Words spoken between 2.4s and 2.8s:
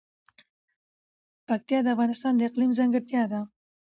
اقلیم